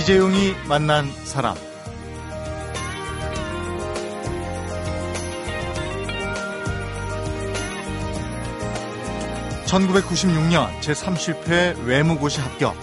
[0.00, 1.54] 이재용이 만난 사람.
[9.66, 12.74] (1996년) 제30회 외무고시 합격.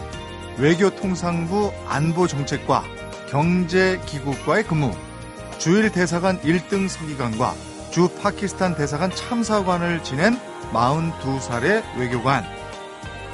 [0.60, 2.84] 외교통상부 안보정책과
[3.32, 4.92] 경제기구과의 근무.
[5.58, 7.56] 주일 대사관 1등 서기관과
[7.90, 10.40] 주 파키스탄 대사관 참사관을 지낸
[10.72, 12.46] 42살의 외교관.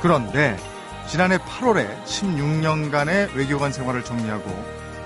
[0.01, 0.57] 그런데
[1.07, 4.49] 지난해 8월에 16년간의 외교관 생활을 정리하고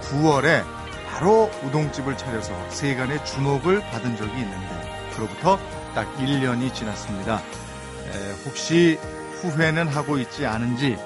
[0.03, 0.63] 9월에
[1.09, 5.59] 바로 우동집을 차려서 세간의 주목을 받은 적이 있는데 그로부터
[5.95, 7.37] 딱 1년이 지났습니다.
[7.39, 8.99] 에, 혹시
[9.41, 10.97] 후회는 하고 있지 않은지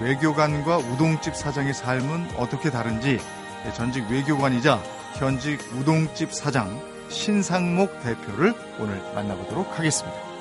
[0.00, 3.20] 외교관과 우동집 사장의 삶은 어떻게 다른지
[3.74, 4.80] 전직 외교관이자
[5.14, 10.33] 현직 우동집 사장 신상목 대표를 오늘 만나보도록 하겠습니다.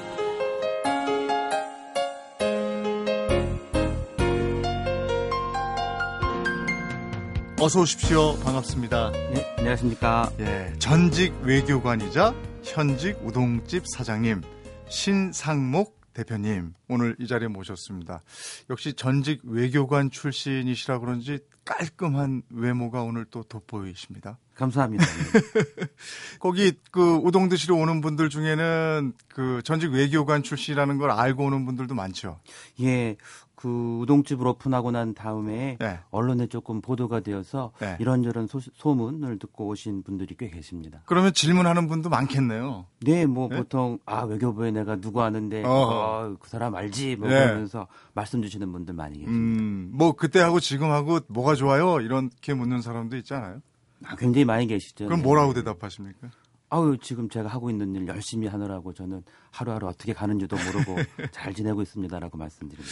[7.63, 8.37] 어서 오십시오.
[8.39, 9.11] 반갑습니다.
[9.11, 10.29] 네, 안녕하십니까.
[10.39, 14.41] 예, 전직 외교관이자 현직 우동집 사장님
[14.89, 18.21] 신상목 대표님 오늘 이 자리에 모셨습니다.
[18.69, 24.37] 역시 전직 외교관 출신이시라 그런지 깔끔한 외모가 오늘 또 돋보이십니다.
[24.55, 25.05] 감사합니다.
[26.39, 31.95] 거기 그 우동 드시러 오는 분들 중에는 그 전직 외교관 출신이라는 걸 알고 오는 분들도
[31.95, 32.39] 많죠.
[32.81, 33.15] 예,
[33.63, 35.97] 그 우동집을 오픈하고 난 다음에 네.
[36.11, 37.95] 언론에 조금 보도가 되어서 네.
[37.97, 41.01] 이런저런 소, 문을 듣고 오신 분들이 꽤 계십니다.
[41.05, 42.87] 그러면 질문하는 분도 많겠네요.
[42.99, 43.55] 네, 뭐 네?
[43.55, 45.63] 보통 아 외교부에 내가 누구 아는데.
[45.65, 47.45] 어, 그 사람 알지 뭐 네.
[47.45, 49.63] 그러면서 말씀 주시는 분들 많이 계십니다.
[49.63, 52.01] 음, 뭐 그때하고 지금하고 뭐가 좋아요?
[52.01, 53.61] 이렇게 묻는 사람도 있잖아요.
[54.03, 55.05] 아, 굉장히 많이 계시죠.
[55.05, 55.23] 그럼 네.
[55.23, 56.31] 뭐라고 대답하십니까?
[56.69, 60.97] 아유 지금 제가 하고 있는 일 열심히 하느라고 저는 하루하루 어떻게 가는지도 모르고
[61.31, 62.91] 잘 지내고 있습니다라고 말씀드립니다.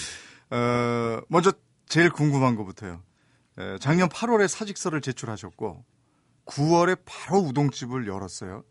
[0.52, 1.52] 어, 먼저
[1.88, 3.02] 제일 궁금한 것부터요.
[3.58, 5.84] 에, 작년 8월에 사직서를 제출하셨고
[6.46, 8.64] 9월에 바로 우동집을 열었어요.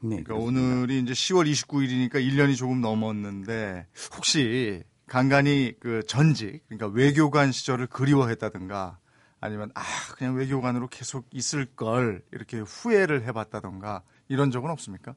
[0.00, 0.60] 네, 그러니까 그렇습니다.
[0.60, 3.86] 오늘이 이제 10월 29일이니까 1년이 조금 넘었는데
[4.16, 8.98] 혹시 간간히 그 전직 그러니까 외교관 시절을 그리워했다든가
[9.40, 9.82] 아니면 아
[10.16, 15.14] 그냥 외교관으로 계속 있을 걸 이렇게 후회를 해봤다던가 이런 적은 없습니까?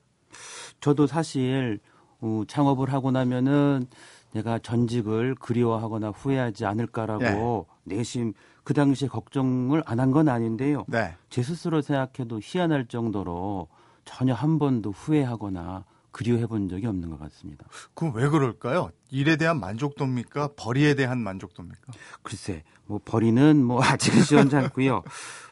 [0.82, 1.80] 저도 사실
[2.20, 3.88] 어, 창업을 하고 나면은
[4.38, 7.24] 내가 전직을 그리워하거나 후회하지 않을까라고
[7.86, 8.34] 내심
[8.64, 10.86] 그 당시에 걱정을 안 한 건 아닌데요.
[10.88, 11.14] 네.
[11.30, 13.68] 제 스스로 생각해도 희한할 정도로
[14.06, 15.86] 전혀 한 번도 후회하거나
[16.18, 17.68] 그리워해 본 적이 없는 것 같습니다.
[17.94, 18.90] 그럼 왜 그럴까요?
[19.12, 20.50] 일에 대한 만족도입니까?
[20.56, 21.94] 벌이에 대한 만족도입니까?
[22.24, 25.04] 글쎄, 뭐 벌이는 뭐 아직은 시원찮고요.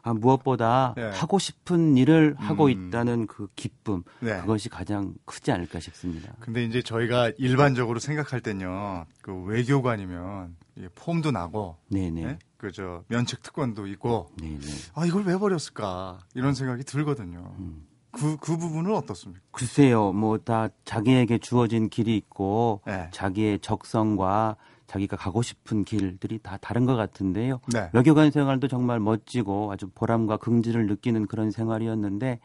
[0.02, 1.04] 아, 무엇보다 네.
[1.12, 2.88] 하고 싶은 일을 하고 음.
[2.88, 4.42] 있다는 그 기쁨, 네.
[4.42, 6.34] 그것이 가장 크지 않을까 싶습니다.
[6.40, 10.56] 근데 이제 저희가 일반적으로 생각할 땐요, 그 외교관이면
[10.96, 12.26] 폼도 나고, 네네.
[12.26, 12.40] 네?
[12.58, 14.66] 그저 면책 특권도 있고, 네네.
[14.96, 17.54] 아 이걸 왜 버렸을까 이런 생각이 들거든요.
[17.60, 17.86] 음.
[18.16, 19.42] 그 그 부분은 어떻습니까?
[19.52, 23.10] 글쎄요, 뭐 다 자기에게 주어진 길이 있고 네.
[23.12, 24.56] 자기의 적성과
[24.88, 27.60] 자기가 가고 싶은 길들이 다 다른 것 같은데요.
[27.74, 27.90] 네.
[27.94, 32.40] 외교관 생활도 정말 멋지고 아주 보람과 긍지를 느끼는 그런 생활이었는데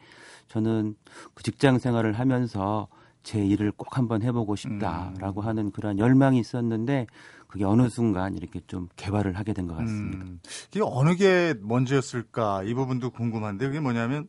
[0.47, 0.95] 저는
[1.35, 2.87] 그 직장 생활을 하면서
[3.23, 5.45] 제 일을 꼭 한번 해보고 싶다라고 음.
[5.45, 7.05] 하는 그런 열망이 있었는데
[7.47, 10.25] 그게 어느 순간 이렇게 좀 개발을 하게 된 것 같습니다.
[10.25, 10.39] 음,
[10.71, 14.27] 이게 어느 게 먼저였을까 이 부분도 궁금한데 그게 뭐냐면 에,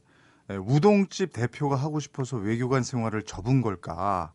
[0.50, 4.32] 우동집 대표가 하고 싶어서 외교관 생활을 접은 걸까?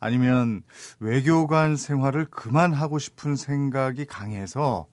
[0.00, 0.62] 아니면
[1.00, 4.86] 외교관 생활을 그만하고 싶은 생각이 강해서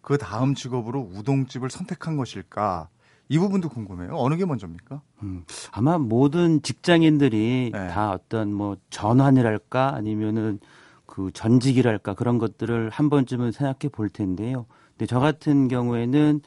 [0.00, 2.88] 그 다음 직업으로 우동집을 선택한 것일까?
[3.28, 4.12] 이 부분도 궁금해요.
[4.14, 5.00] 어느 게 먼저입니까?
[5.22, 7.88] 음, 아마 모든 직장인들이 네.
[7.88, 10.60] 다 어떤 뭐 전환이랄까 아니면은
[11.06, 14.66] 그 전직이랄까 그런 것들을 한 번쯤은 생각해 볼 텐데요.
[14.90, 16.40] 근데 저 같은 경우에는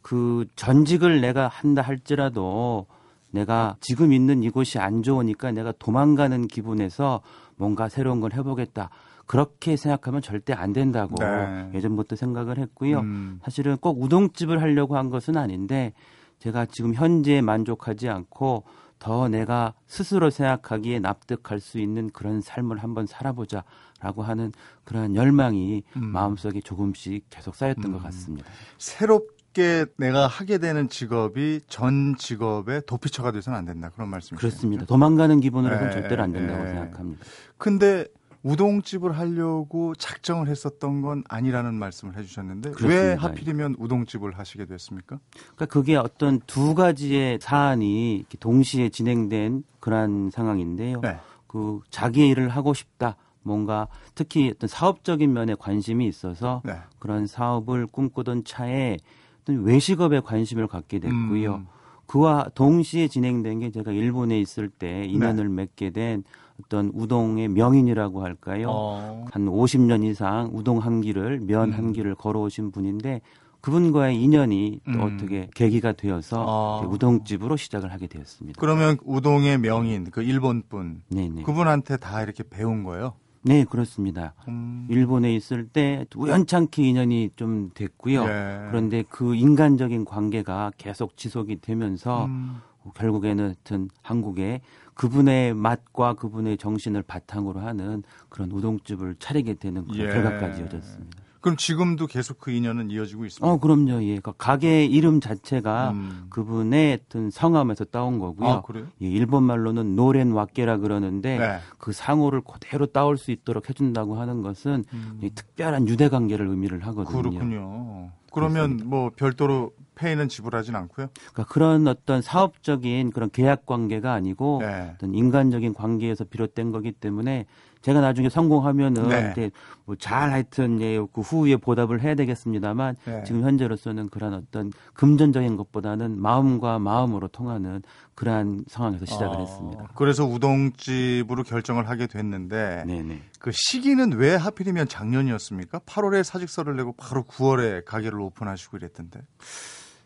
[0.00, 2.86] 그 전직을 내가 한다 할지라도
[3.32, 7.22] 내가 지금 있는 이곳이 안 좋으니까 내가 도망가는 기분에서
[7.56, 8.90] 뭔가 새로운 걸 해보겠다.
[9.26, 11.70] 그렇게 생각하면 절대 안 된다고 네.
[11.74, 13.00] 예전부터 생각을 했고요.
[13.00, 15.94] 음, 사실은 꼭 우동집을 하려고 한 것은 아닌데
[16.38, 18.64] 제가 지금 현재에 만족하지 않고
[18.98, 24.52] 더 내가 스스로 생각하기에 납득할 수 있는 그런 삶을 한번 살아보자라고 하는
[24.84, 26.04] 그런 열망이 음.
[26.12, 27.92] 마음속에 조금씩 계속 쌓였던 음.
[27.92, 28.48] 것 같습니다.
[28.78, 33.90] 새롭 게 내가 하게 되는 직업이 전 직업의 도피처가 돼서는 안 된다.
[33.94, 34.36] 그런 말씀이시죠?
[34.36, 34.86] 그렇습니다.
[34.86, 36.70] 도망가는 기분으로는 네, 절대로 안 된다고 네.
[36.70, 37.24] 생각합니다.
[37.58, 38.06] 근데
[38.42, 43.22] 우동집을 하려고 작정을 했었던 건 아니라는 말씀을 해주셨는데 왜 그렇습니다.
[43.22, 45.18] 하필이면 우동집을 하시게 됐습니까?
[45.54, 51.00] 그러니까 그게 어떤 두 가지의 사안이 동시에 진행된 그러한 상황인데요.
[51.00, 51.18] 네.
[51.46, 53.16] 그 자기의 일을 하고 싶다.
[53.44, 56.76] 뭔가 특히 어떤 사업적인 면에 관심이 있어서 네.
[56.98, 58.98] 그런 사업을 꿈꾸던 차에
[59.42, 61.54] 어떤 외식업에 관심을 갖게 됐고요.
[61.54, 61.66] 음.
[62.06, 66.24] 그와 동시에 진행된 게 제가 일본에 있을 때 인연을 맺게 된
[66.62, 68.68] 어떤 우동의 명인이라고 할까요?
[68.70, 69.26] 어.
[69.30, 71.74] 한 50년 이상 우동 한 길을 면 음.
[71.74, 73.22] 한 길을 걸어오신 분인데
[73.60, 75.00] 그분과의 인연이 또 음.
[75.00, 76.86] 어떻게 계기가 되어서 아.
[76.86, 78.60] 우동집으로 시작을 하게 되었습니다.
[78.60, 81.44] 그러면 우동의 명인 그 일본 분 네네.
[81.44, 83.14] 그분한테 다 이렇게 배운 거예요.
[83.44, 84.34] 네 그렇습니다.
[84.46, 84.86] 음.
[84.88, 88.22] 일본에 있을 때 우연찮게 인연이 좀 됐고요.
[88.22, 88.66] 예.
[88.70, 92.60] 그런데 그 인간적인 관계가 계속 지속이 되면서 음.
[92.94, 94.60] 결국에는 하여튼 한국에
[94.94, 100.12] 그분의 맛과 그분의 정신을 바탕으로 하는 그런 우동집을 차리게 되는 그런 예.
[100.12, 101.21] 결과까지 이어졌습니다.
[101.42, 103.46] 그럼 지금도 계속 그 인연은 이어지고 있습니다.
[103.46, 104.02] 어, 그럼요.
[104.04, 104.20] 예.
[104.20, 106.26] 그 가게 이름 자체가 음.
[106.30, 108.48] 그분의 어떤 성함에서 따온 거고요.
[108.48, 108.86] 아, 그래요?
[109.02, 111.58] 예, 일본 말로는 노렌 왁게라 그러는데 네.
[111.78, 115.18] 그 상호를 그대로 따올 수 있도록 해준다고 하는 것은 음.
[115.20, 117.22] 이 특별한 유대 관계를 의미를 하거든요.
[117.22, 118.10] 그렇군요.
[118.32, 121.08] 그러면 뭐 별도로 페이는 지불하진 않고요.
[121.32, 124.92] 그러니까 그런 어떤 사업적인 그런 계약 관계가 아니고 네.
[124.94, 127.46] 어떤 인간적인 관계에서 비롯된 거기 때문에
[127.82, 129.28] 제가 나중에 성공하면은 네.
[129.32, 129.50] 이제
[129.84, 133.24] 뭐잘 하여튼 예, 그 후에 보답을 해야 되겠습니다만 네.
[133.24, 137.82] 지금 현재로서는 그런 어떤 금전적인 것보다는 마음과 마음으로 통하는
[138.14, 139.88] 그러한 상황에서 시작을 어, 했습니다.
[139.94, 143.20] 그래서 우동집으로 결정을 하게 됐는데 네네.
[143.38, 145.80] 그 시기는 왜 하필이면 작년이었습니까?
[145.80, 149.20] 8월에 사직서를 내고 바로 9월에 가게를 오픈하시고 이랬던데.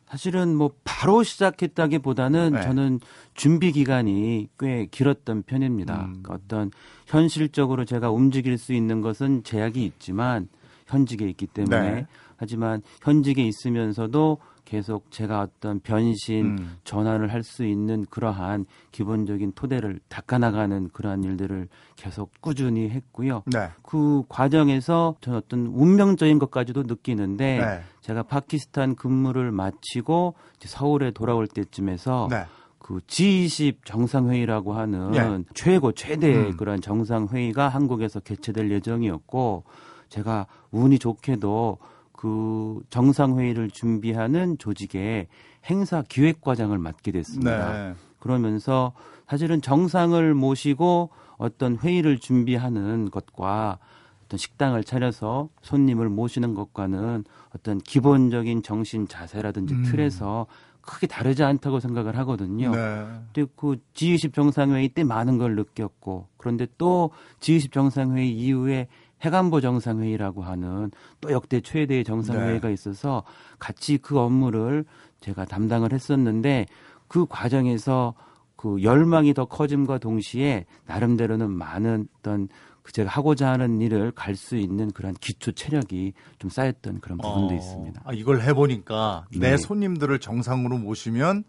[0.09, 2.63] 사실은 뭐 바로 시작했다기보다는 네.
[2.63, 3.01] 저는
[3.35, 5.95] 준비 기간이 꽤 길었던 편입니다.
[5.95, 6.23] 음.
[6.23, 6.71] 그러니까 어떤
[7.07, 10.49] 현실적으로 제가 움직일 수 있는 것은 제약이 있지만
[10.87, 12.07] 현직에 있기 때문에 네.
[12.37, 16.77] 하지만 현직에 있으면서도 계속 제가 어떤 변신 음.
[16.85, 23.45] 전환을 할 수 있는 그러한 기본적인 토대를 닦아나가는 그러한 일들을 계속 꾸준히 했고요.
[23.47, 23.71] 네.
[23.83, 27.83] 그 과정에서 저는 어떤 운명적인 것까지도 느끼는데 네.
[28.01, 32.45] 제가 파키스탄 근무를 마치고 서울에 돌아올 때쯤에서 네.
[32.81, 35.45] 그 G20 정상회의라고 하는 예.
[35.55, 36.57] 최고 최대의 음.
[36.57, 39.63] 그런 정상회의가 한국에서 개최될 예정이었고
[40.09, 41.79] 제가 운이 좋게도
[42.27, 45.29] 그 정상회의를 준비하는 조직의
[45.67, 47.73] 행사 기획과장을 맡게 됐습니다.
[47.73, 47.95] 네.
[48.19, 48.93] 그러면서
[49.29, 53.79] 사실은 정상을 모시고 어떤 회의를 준비하는 것과
[54.25, 57.25] 어떤 식당을 차려서 손님을 모시는 것과는
[57.55, 59.83] 어떤 기본적인 정신 자세라든지 음.
[59.85, 60.47] 틀에서
[60.81, 62.73] 크게 다르지 않다고 생각을 하거든요.
[62.75, 63.07] 네.
[63.33, 68.89] 근데 그 G20 정상회의 때 많은 걸 느꼈고 그런데 또 G20 정상회의 이후에
[69.25, 70.91] 해관보 정상회의라고 하는
[71.21, 73.25] 또 역대 최대의 정상회의가 있어서
[73.59, 74.85] 같이 그 업무를
[75.21, 76.67] 제가 담당을 했었는데
[77.09, 78.15] 그 과정에서
[78.57, 82.49] 그 열망이 더 커짐과 동시에 나름대로는 많은 어떤
[82.83, 87.55] 그 제가 하고자 하는 일을 갈 수 있는 그런 기초 체력이 좀 쌓였던 그런 부분도
[87.55, 88.03] 어, 있습니다.
[88.05, 89.57] 아, 이걸 해보니까 내 네.
[89.57, 91.45] 손님들을 정상으로 모시면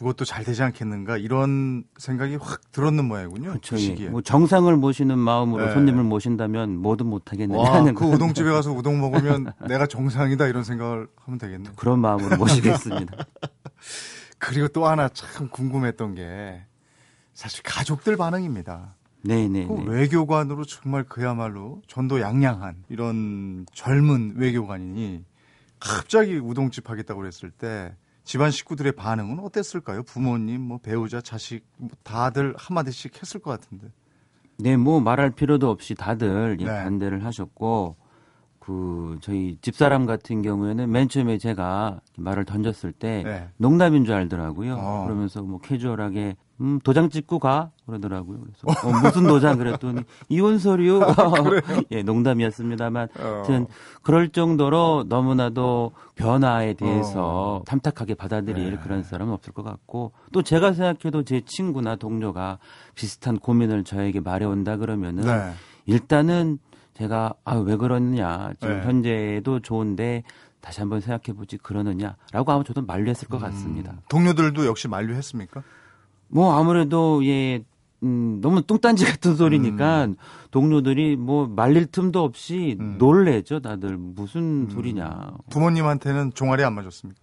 [0.00, 3.50] 그것도 잘 되지 않겠는가 이런 생각이 확 들었는 모양이군요.
[3.50, 3.76] 그렇죠.
[3.76, 3.84] 그 예.
[3.84, 4.08] 시기에.
[4.08, 5.74] 뭐 정상을 모시는 마음으로 네.
[5.74, 11.06] 손님을 모신다면 뭐든 못하겠느냐 와, 하는 그 우동집에 가서 우동 먹으면 내가 정상이다 이런 생각을
[11.16, 11.72] 하면 되겠네.
[11.76, 13.14] 그런 마음으로 모시겠습니다.
[14.38, 16.62] 그리고 또 하나 참 궁금했던 게
[17.34, 18.94] 사실 가족들 반응입니다.
[19.22, 19.66] 네네.
[19.66, 25.26] 그 외교관으로 정말 그야말로 전도 양양한 이런 젊은 외교관이
[25.78, 27.94] 갑자기 우동집 하겠다고 그랬을 때
[28.30, 30.04] 집안 식구들의 반응은 어땠을까요?
[30.04, 33.88] 부모님, 뭐 배우자, 자식 뭐 다들 한마디씩 했을 것 같은데.
[34.56, 36.70] 네, 뭐 말할 필요도 없이 다들 예, 네.
[36.70, 37.96] 반대를 하셨고
[38.60, 43.48] 그 저희 집사람 같은 경우에는 맨 처음에 제가 말을 던졌을 때 네.
[43.56, 44.76] 농담인 줄 알더라고요.
[44.78, 45.04] 어.
[45.06, 48.38] 그러면서 뭐 캐주얼하게 음, 도장 찍고 가 그러더라고요.
[48.40, 51.00] 그래서 어, 무슨 도장 그랬더니 이혼 서류.
[51.90, 53.22] 예, 농담이었습니다만 어.
[53.22, 53.66] 하여튼
[54.02, 58.78] 그럴 정도로 너무나도 변화에 대해서 탐탁하게 받아들일 네.
[58.82, 62.58] 그런 사람은 없을 것 같고 또 제가 생각해도 제 친구나 동료가
[62.94, 65.52] 비슷한 고민을 저에게 말해온다 그러면은 네.
[65.86, 66.58] 일단은
[66.94, 68.86] 제가 아 왜 그러느냐 지금 네.
[68.86, 70.22] 현재도 좋은데
[70.60, 73.94] 다시 한번 생각해보지 그러느냐라고 아마 저도 만류했을 것 같습니다.
[74.10, 75.62] 동료들도 역시 만류했습니까?
[76.30, 77.62] 뭐 아무래도 예
[78.02, 80.08] 음, 너무 뚱딴지 같은 소리니까
[80.50, 82.96] 동료들이 뭐 말릴 틈도 없이 음.
[82.98, 87.20] 놀래죠 다들 무슨 소리냐 부모님한테는 종아리 안 맞았습니까?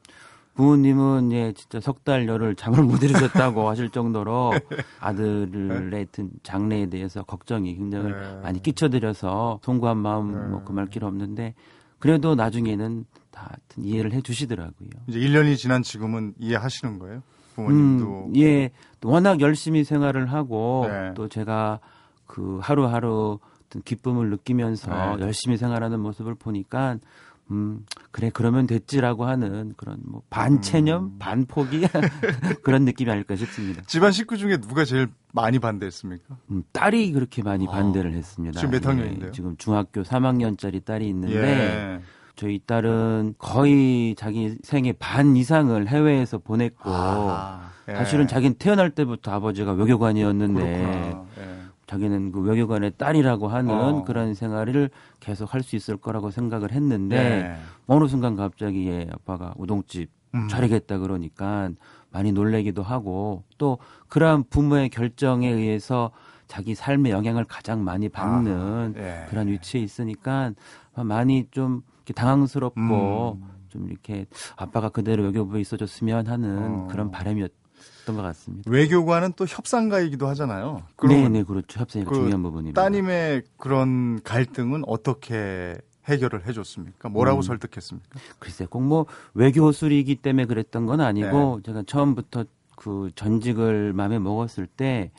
[0.53, 4.53] 부모님은 예 진짜 석 달 열흘 잠을 못 이루셨다고 하실 정도로
[4.99, 8.39] 아들의 하여튼 장래에 대해서 걱정이 굉장히 네.
[8.41, 11.53] 많이 끼쳐드려서 송구한 마음 뭐 금할 길 없는데
[11.99, 14.89] 그래도 나중에는 다 이해를 해 주시더라고요.
[15.07, 17.21] 이제 1년이 지난 지금은 이해하시는 거예요?
[17.57, 18.25] 부모님도.
[18.27, 18.71] 음, 예,
[19.01, 21.13] 또 워낙 열심히 생활을 하고 네.
[21.15, 21.79] 또 제가
[22.25, 25.23] 그 하루하루 어떤 기쁨을 느끼면서 네.
[25.23, 26.97] 열심히 생활하는 모습을 보니까
[27.49, 31.15] 음, 그래, 그러면 됐지라고 하는 그런 뭐 반체념, 음.
[31.17, 31.81] 반포기
[32.61, 33.81] 그런 느낌이 아닐까 싶습니다.
[33.87, 36.37] 집안 식구 중에 누가 제일 많이 반대했습니까?
[36.51, 38.59] 음, 딸이 그렇게 많이 아, 반대를 했습니다.
[38.59, 39.31] 지금 몇 예, 학년인데요?
[39.31, 42.01] 지금 중학교 3학년짜리 딸이 있는데 예.
[42.37, 47.95] 저희 딸은 거의 자기 생애 반 이상을 해외에서 보냈고 아, 예.
[47.95, 50.63] 사실은 자기는 태어날 때부터 아버지가 외교관이었는데.
[51.39, 51.57] 예.
[51.87, 54.03] 자기는 그 외교관의 딸이라고 하는 어.
[54.03, 54.89] 그런 생활을
[55.21, 57.55] 계속 할 수 있을 거라고 생각을 했는데 예.
[57.87, 60.49] 어느 순간 갑자기 얘 아빠가 우동집 음.
[60.49, 61.69] 차리겠다 그러니까
[62.11, 63.77] 많이 놀래기도 하고 또
[64.09, 66.11] 그러한 부모의 결정에 의해서
[66.47, 69.25] 자기 삶의 영향을 가장 많이 받는 아, 예.
[69.29, 70.51] 그런 위치에 있으니까
[71.03, 71.81] 많이 좀
[72.15, 73.47] 당황스럽고 음.
[73.69, 74.25] 좀 이렇게
[74.55, 76.87] 아빠가 그대로 외교부에 있어줬으면 하는 어.
[76.89, 78.69] 그런 바람이었던 것 같습니다.
[78.71, 80.83] 외교관은 또 협상가이기도 하잖아요.
[81.07, 81.79] 네, 네, 그렇죠.
[81.79, 82.81] 협상이 그 중요한 부분입니다.
[82.81, 85.75] 따님의 그런 갈등은 어떻게
[86.05, 87.09] 해결을 해줬습니까?
[87.09, 87.41] 뭐라고 음.
[87.41, 88.19] 설득했습니까?
[88.39, 91.63] 글쎄, 꼭 뭐 외교술이기 때문에 그랬던 건 아니고 네.
[91.65, 92.45] 제가 처음부터
[92.77, 95.11] 그 전직을 마음에 먹었을 때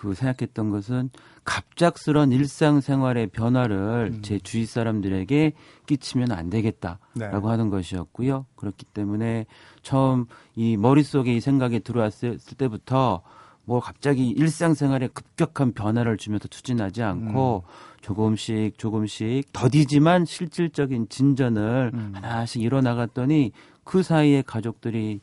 [0.00, 1.10] 그 생각했던 것은
[1.44, 4.22] 갑작스런 일상생활의 변화를 음.
[4.22, 5.52] 제 주위 사람들에게
[5.84, 7.28] 끼치면 안 되겠다라고 네.
[7.28, 8.46] 하는 것이었고요.
[8.56, 9.44] 그렇기 때문에
[9.82, 10.24] 처음
[10.56, 13.20] 이 머릿속에 이 생각이 들어왔을 때부터
[13.66, 17.64] 뭐 갑자기 일상생활에 급격한 변화를 주면서 추진하지 않고
[18.00, 22.12] 조금씩 조금씩 더디지만 실질적인 진전을 음.
[22.14, 23.52] 하나씩 이뤄나갔더니
[23.84, 25.20] 그 사이에 가족들이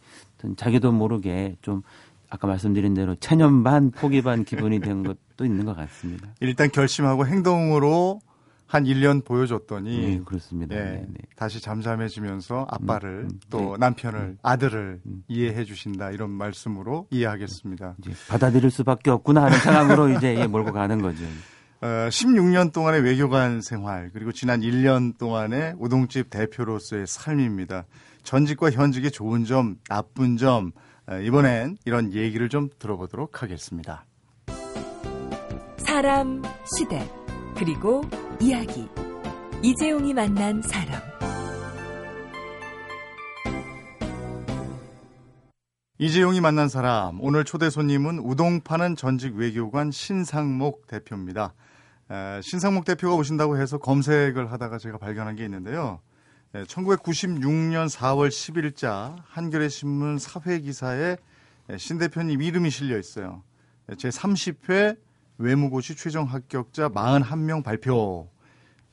[0.56, 1.82] 자기도 모르게 좀
[2.30, 6.28] 아까 말씀드린 대로 체념 반 포기 반 기분이 된 것도 있는 것 같습니다.
[6.40, 8.20] 일단 결심하고 행동으로
[8.68, 10.76] 한 1년 보여줬더니 네, 그렇습니다.
[10.76, 11.18] 예, 네, 네.
[11.38, 13.76] 다시 잠잠해지면서 아빠를 음, 또 네.
[13.80, 15.24] 남편을 아들을 음.
[15.30, 17.96] 이해해 주신다 이런 말씀으로 이해하겠습니다.
[18.28, 21.24] 받아들일 수밖에 없구나 하는 상황으로 이제 예, 몰고 가는 거죠.
[21.80, 27.86] 어, 16년 동안의 외교관 생활 그리고 지난 1년 동안의 우동집 대표로서의 삶입니다.
[28.24, 34.06] 전직과 현직의 좋은 점, 나쁜 점 어, 이번엔 이런 얘기를 좀 들어보도록 하겠습니다.
[35.78, 36.42] 사람,
[36.78, 37.10] 시대,
[37.56, 38.02] 그리고
[38.42, 38.90] 이야기.
[39.64, 41.02] 이재용이 만난 사람.
[46.00, 51.54] 이재용이 만난 사람 오늘 초대 손님은 우동 파는 전직 외교관 신상목 대표입니다.
[52.12, 56.02] 에, 신상목 대표가 오신다고 해서 검색을 하다가 제가 발견한 게 있는데요.
[56.56, 61.18] 에, 1996년 4월 10일자 한겨레 신문 사회 기사에
[61.70, 63.44] 에, 신 대표님 이름이 실려 있어요.
[63.90, 64.98] 에, 제 30회
[65.38, 68.30] 외무고시 최종 합격자 41명 발표.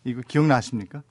[0.04, 1.02] 이거 기억나십니까?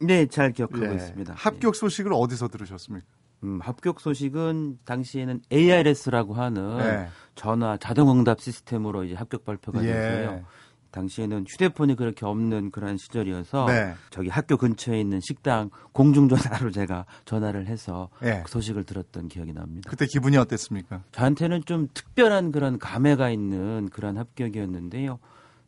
[0.00, 0.94] 네, 잘 기억하고 예.
[0.94, 1.34] 있습니다.
[1.36, 3.06] 합격 소식을 어디서 들으셨습니까?
[3.44, 7.08] 음, 합격 소식은 당시에는 ARS라고 하는 네.
[7.34, 9.92] 전화 자동응답 시스템으로 이제 합격 발표가 예.
[9.92, 10.44] 됐어요.
[10.90, 13.94] 당시에는 휴대폰이 그렇게 없는 그런 시절이어서 네.
[14.10, 18.42] 저기 학교 근처에 있는 식당 공중전화로 제가 전화를 해서 예.
[18.44, 19.88] 그 소식을 들었던 기억이 납니다.
[19.88, 21.02] 그때 기분이 어땠습니까?
[21.12, 25.18] 저한테는 좀 특별한 그런 감회가 있는 그런 합격이었는데요.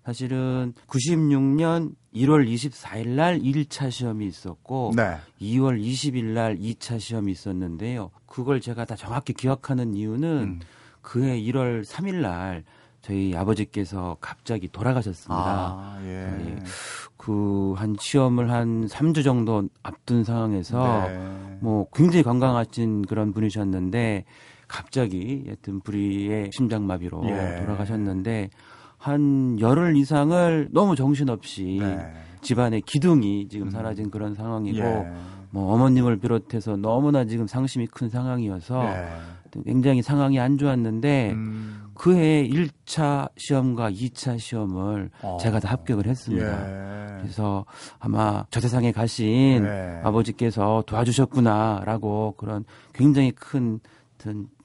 [0.04, 5.16] 사실은 96년 1월 24일 날 1차 시험이 있었고 네.
[5.40, 8.10] 2월 20일 날 2차 시험이 있었는데요.
[8.26, 10.60] 그걸 제가 다 정확히 기억하는 이유는 음.
[11.02, 12.64] 그해 1월 3일 날
[13.02, 15.34] 저희 아버지께서 갑자기 돌아가셨습니다.
[15.36, 16.08] 아, 예.
[16.08, 16.56] 예.
[17.16, 21.58] 그한 시험을 한 3주 정도 앞둔 상황에서 네.
[21.60, 24.24] 뭐 굉장히 건강하신 그런 분이셨는데
[24.68, 27.60] 갑자기 여튼 불의의 심장마비로 예.
[27.60, 28.50] 돌아가셨는데
[28.98, 32.12] 한 열흘 이상을 너무 정신없이 네.
[32.40, 33.70] 집안의 기둥이 지금 음.
[33.70, 35.12] 사라진 그런 상황이고 예.
[35.50, 39.08] 뭐 어머님을 비롯해서 너무나 지금 상심이 큰 상황이어서 예.
[39.64, 41.81] 굉장히 상황이 안 좋았는데 음.
[41.94, 45.38] 그해 1차 시험과 2차 시험을 어.
[45.40, 46.46] 제가 다 합격을 했습니다.
[46.46, 47.20] 예.
[47.20, 47.64] 그래서
[47.98, 50.00] 아마 저 세상에 가신 네.
[50.02, 53.80] 아버지께서 도와주셨구나라고 그런 굉장히 큰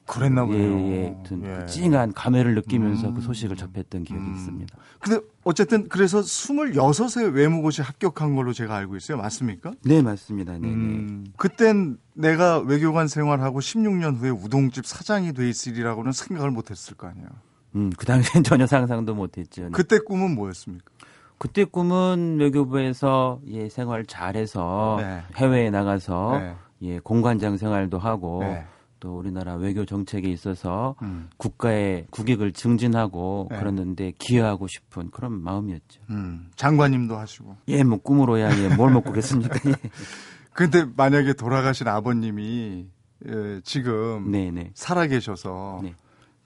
[0.08, 0.78] 그랬나 보네요.
[0.78, 1.58] 예, 예, 어떤 예.
[1.60, 3.14] 그 찡한 감회를 느끼면서 음.
[3.14, 4.34] 그 소식을 접했던 기억이 음.
[4.34, 4.76] 있습니다.
[5.00, 9.18] 근데 어쨌든 그래서 26세 외무고시 합격한 걸로 제가 알고 있어요.
[9.18, 9.72] 맞습니까?
[9.84, 10.54] 네, 맞습니다.
[10.54, 10.68] 네, 네.
[10.68, 11.26] 음.
[11.36, 17.28] 그땐 내가 외교관 생활하고 16년 후에 우동집 사장이 돼 있으리라고는 생각을 못 했을 거 아니에요.
[17.76, 19.64] 음, 그 당시엔 전혀 상상도 못 했죠.
[19.64, 19.68] 네.
[19.70, 20.90] 그때 꿈은 뭐였습니까?
[21.36, 25.22] 그때 꿈은 외교부에서 예, 생활 잘해서 네.
[25.36, 26.56] 해외에 나가서 네.
[26.82, 28.64] 예, 공관장 생활도 하고 네.
[29.00, 31.28] 또 우리나라 외교 정책에 있어서 음.
[31.36, 33.58] 국가의 국익을 증진하고 네.
[33.58, 36.00] 그러는데 기여하고 싶은 그런 마음이었죠.
[36.10, 36.50] 음.
[36.56, 37.56] 장관님도 하시고.
[37.68, 39.58] 예, 뭐 꿈으로야 예, 뭘 먹고 겠습니까?
[39.66, 39.74] 예.
[40.52, 42.86] 근데 만약에 돌아가신 아버님이
[43.26, 44.70] 예, 지금 네, 네.
[44.74, 45.94] 살아계셔서 네.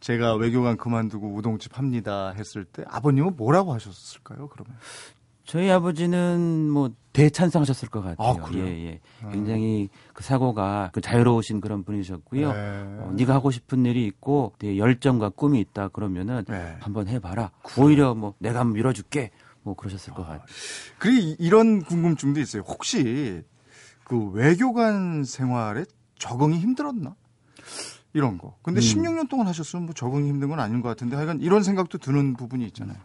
[0.00, 4.48] 제가 외교관 그만두고 우동집 합니다 했을 때 아버님은 뭐라고 하셨을까요?
[4.48, 4.76] 그러면
[5.52, 8.26] 저희 아버지는 뭐 대찬성하셨을 것 같아요.
[8.26, 8.64] 아, 그래요?
[8.64, 9.00] 예, 예.
[9.30, 12.52] 굉장히 그 사고가 그 자유로우신 그런 분이셨고요.
[12.54, 12.58] 네.
[13.00, 16.74] 어, 네가 하고 싶은 일이 있고 내 열정과 꿈이 있다 그러면은 네.
[16.80, 17.50] 한번 해봐라.
[17.78, 19.30] 오히려 뭐 내가 한번 밀어줄게.
[19.62, 20.40] 뭐 그러셨을 것 같아요.
[20.98, 22.62] 그리고 이- 이런 궁금증도 있어요.
[22.66, 23.42] 혹시
[24.04, 25.84] 그 외교관 생활에
[26.18, 27.14] 적응이 힘들었나?
[28.14, 28.56] 이런 거.
[28.62, 28.82] 근데 음.
[28.82, 32.64] 16년 동안 하셨으면 뭐 적응이 힘든 건 아닌 것 같은데 하여간 이런 생각도 드는 부분이
[32.68, 32.96] 있잖아요.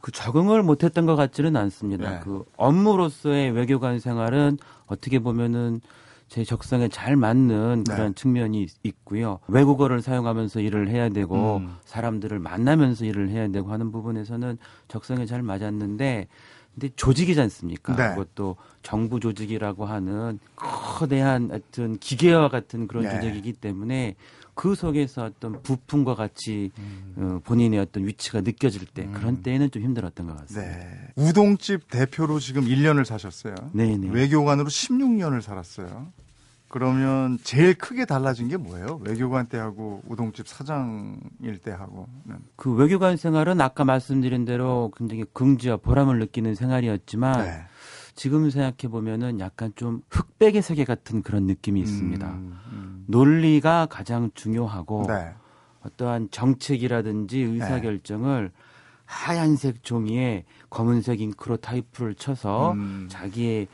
[0.00, 2.10] 그 적응을 못했던 것 같지는 않습니다.
[2.10, 2.20] 네.
[2.22, 5.80] 그 업무로서의 외교관 생활은 어떻게 보면은
[6.28, 7.94] 제 적성에 잘 맞는 네.
[7.94, 9.38] 그런 측면이 있- 있고요.
[9.48, 11.74] 외국어를 사용하면서 일을 해야 되고 음.
[11.86, 16.28] 사람들을 만나면서 일을 해야 되고 하는 부분에서는 적성에 잘 맞았는데
[16.74, 17.96] 근데 조직이지 않습니까?
[17.96, 18.10] 네.
[18.10, 23.10] 그것도 정부 조직이라고 하는 거대한 하여튼 기계와 같은 그런 네.
[23.10, 24.14] 조직이기 때문에
[24.54, 27.14] 그 속에서 어떤 부품과 같이 음.
[27.16, 30.76] 어, 본인의 어떤 위치가 느껴질 때 그런 때에는 좀 힘들었던 것 같습니다.
[30.76, 31.12] 네.
[31.14, 33.54] 우동집 대표로 지금 1년을 사셨어요.
[33.72, 34.08] 네네.
[34.10, 36.12] 외교관으로 16년을 살았어요.
[36.68, 39.00] 그러면 제일 크게 달라진 게 뭐예요?
[39.02, 42.08] 외교관 때하고 우동집 사장일 때하고는.
[42.56, 47.62] 그 외교관 생활은 아까 말씀드린 대로 굉장히 긍지와 보람을 느끼는 생활이었지만 네.
[48.14, 52.26] 지금 생각해 보면은 약간 좀 흑백의 세계 같은 그런 느낌이 있습니다.
[52.26, 53.04] 음, 음.
[53.06, 55.34] 논리가 가장 중요하고 네.
[55.82, 58.50] 어떠한 정책이라든지 의사 결정을
[59.04, 63.06] 하얀색 종이에 검은색 잉크로 타이프를 쳐서 음.
[63.08, 63.68] 자기의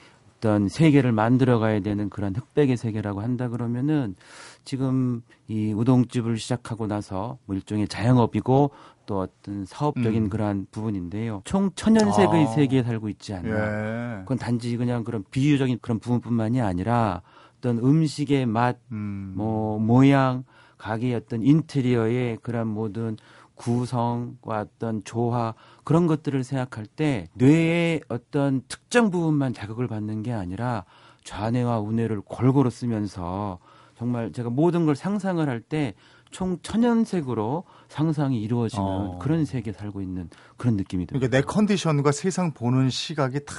[0.44, 4.14] 어떤 세계를 만들어 가야 되는 그런 흑백의 세계라고 한다 그러면은
[4.62, 8.70] 지금 이 우동집을 시작하고 나서 뭐 일종의 자영업이고
[9.06, 10.28] 또 어떤 사업적인 음.
[10.28, 11.40] 그러한 부분인데요.
[11.44, 12.46] 총 천연색의 아.
[12.46, 14.18] 세계에 살고 있지 않나.
[14.18, 14.18] 예.
[14.20, 17.22] 그건 단지 그냥 그런 비유적인 그런 부분뿐만이 아니라
[17.58, 19.32] 어떤 음식의 맛, 음.
[19.34, 20.44] 뭐 모양,
[20.76, 23.16] 가게의 어떤 인테리어의 그런 모든
[23.54, 30.84] 구성과 어떤 조화 그런 것들을 생각할 때 뇌의 어떤 특정 부분만 자극을 받는 게 아니라
[31.24, 33.58] 좌뇌와 우뇌를 골고루 쓰면서
[33.96, 35.94] 정말 제가 모든 걸 상상을 할 때
[36.34, 39.18] 총 천연색으로 상상이 이루어지는 어.
[39.20, 41.28] 그런 세계에 살고 있는 그런 느낌이 듭니다.
[41.28, 43.54] 그러니까 내 컨디션과 세상 보는 시각이 다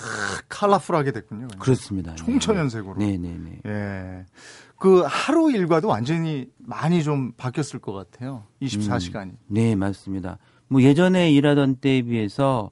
[0.49, 1.47] 컬러풀하게 됐군요.
[1.57, 2.13] 그렇습니다.
[2.15, 2.97] 총천연색으로.
[2.97, 3.61] 네네네.
[3.65, 4.25] 예.
[4.77, 8.43] 그 하루 일과도 완전히 많이 좀 바뀌었을 것 같아요.
[8.61, 9.38] 24시간이.
[9.47, 10.38] 네, 맞습니다.
[10.67, 12.71] 뭐 예전에 일하던 때에 비해서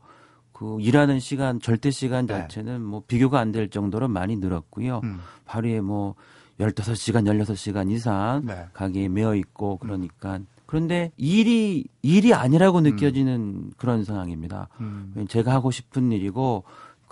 [0.52, 2.34] 그 일하는 시간, 절대 시간 네.
[2.36, 5.02] 자체는 뭐 비교가 안 될 정도로 많이 늘었고요.
[5.04, 5.20] 음.
[5.46, 6.16] 하루에 뭐
[6.60, 8.68] 15시간, 16시간 이상 네.
[8.74, 14.70] 가게에 매여 있고 그러니까 그런데 일이 일이 아니라고 느껴지는 그런 상황입니다.
[14.80, 15.26] 음.
[15.28, 16.64] 제가 하고 싶은 일이고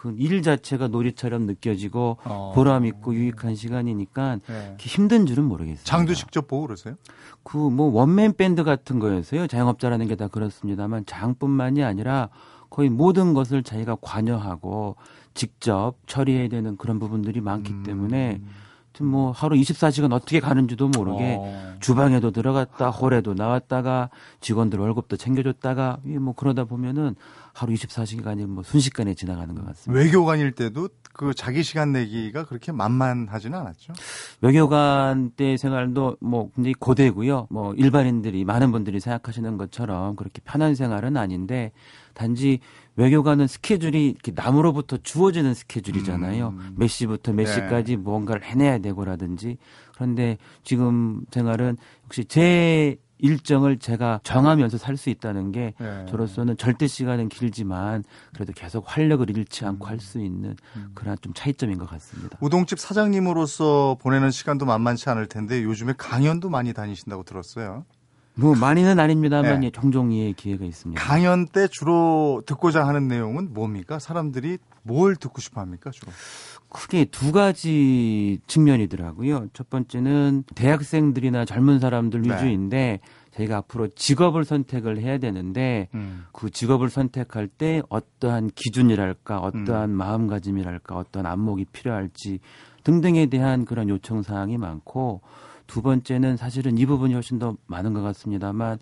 [0.01, 2.51] 그 일 자체가 놀이처럼 느껴지고 어.
[2.55, 4.75] 보람 있고 유익한 시간이니까 네.
[4.79, 5.83] 힘든 줄은 모르겠어요.
[5.85, 6.95] 장도 직접 보고 그러세요?
[7.43, 9.45] 그 뭐 원맨 밴드 같은 거였어요.
[9.45, 12.29] 자영업자라는 게 다 그렇습니다만 장뿐만이 아니라
[12.71, 14.95] 거의 모든 것을 자기가 관여하고
[15.35, 17.83] 직접 처리해야 되는 그런 부분들이 많기 음.
[17.83, 18.41] 때문에
[18.99, 21.75] 뭐 하루 24시간 어떻게 가는지도 모르게 어.
[21.79, 24.09] 주방에도 들어갔다 홀에도 나왔다가
[24.41, 27.15] 직원들 월급도 챙겨줬다가 이뭐 그러다 보면은
[27.53, 29.99] 하루 24시간이 뭐 순식간에 지나가는 것 같습니다.
[29.99, 33.93] 외교관일 때도 그 자기 시간 내기가 그렇게 만만하지는 않았죠.
[34.41, 37.47] 외교관 때 생활도 뭐 굉장히 고되고요.
[37.49, 41.71] 뭐 일반인들이 많은 분들이 생각하시는 것처럼 그렇게 편한 생활은 아닌데
[42.13, 42.59] 단지
[42.95, 46.49] 외교관은 스케줄이 이렇게 남으로부터 주어지는 스케줄이잖아요.
[46.49, 46.75] 음.
[46.77, 47.53] 몇 시부터 몇 네.
[47.53, 49.57] 시까지 무언가를 해내야 되고라든지
[49.95, 56.05] 그런데 지금 생활은 혹시 제 일정을 제가 정하면서 살 수 있다는 게 예.
[56.09, 60.91] 저로서는 절대 시간은 길지만 그래도 계속 활력을 잃지 않고 할 수 있는 음.
[60.95, 62.37] 그런 좀 차이점인 것 같습니다.
[62.41, 67.85] 우동집 사장님으로서 보내는 시간도 만만치 않을 텐데 요즘에 강연도 많이 다니신다고 들었어요.
[68.33, 69.67] 뭐 많이는 아닙니다만 네.
[69.67, 71.01] 예, 종종 예 기회가 있습니다.
[71.01, 73.99] 강연 때 주로 듣고자 하는 내용은 뭡니까?
[73.99, 76.11] 사람들이 뭘 듣고 싶어 합니까, 주로?
[76.69, 79.47] 크게 두 가지 측면이더라고요.
[79.53, 82.33] 첫 번째는 대학생들이나 젊은 사람들 네.
[82.33, 82.99] 위주인데
[83.31, 86.25] 저희가 앞으로 직업을 선택을 해야 되는데 음.
[86.31, 89.95] 그 직업을 선택할 때 어떠한 기준이랄까, 어떠한 음.
[89.95, 92.39] 마음가짐이랄까, 어떠한 안목이 필요할지
[92.83, 95.21] 등등에 대한 그런 요청 사항이 많고
[95.71, 98.77] 두 번째는 사실은 이 부분이 훨씬 더 많은 것 같습니다만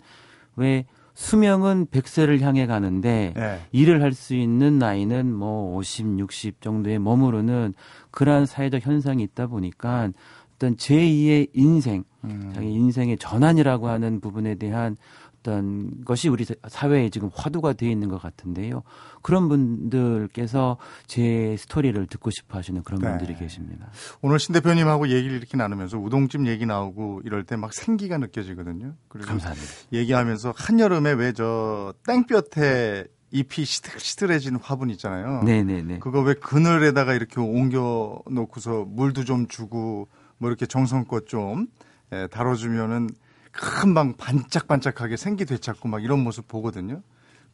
[0.56, 3.60] 왜 수명은 100세를 향해 가는데 예.
[3.70, 7.74] 일을 할 수 있는 나이는 뭐 50, 60 정도에 머무르는
[8.10, 10.10] 그러한 사회적 현상이 있다 보니까
[10.56, 12.50] 어떤 제2의 인생, 음.
[12.54, 14.96] 자기 인생의 전환이라고 하는 부분에 대한
[15.40, 18.82] 어떤 것이 우리 사회에 지금 화두가 되어 있는 것 같은데요.
[19.22, 20.76] 그런 분들께서
[21.06, 23.08] 제 스토리를 듣고 싶어 하시는 그런 네.
[23.08, 23.90] 분들이 계십니다.
[24.20, 28.94] 오늘 신 대표님하고 얘기를 이렇게 나누면서 우동집 얘기 나오고 이럴 때 막 생기가 느껴지거든요.
[29.08, 29.66] 감사합니다.
[29.92, 35.42] 얘기하면서 한여름에 왜 저 땡볕에 잎이 시들시들해진 화분 있잖아요.
[35.44, 36.00] 네네네.
[36.00, 41.68] 그거 왜 그늘에다가 이렇게 옮겨 놓고서 물도 좀 주고 뭐 이렇게 정성껏 좀
[42.12, 43.10] 예, 다뤄주면은
[43.52, 47.02] 금방 반짝반짝하게 생기 되찾고 막 이런 모습 보거든요.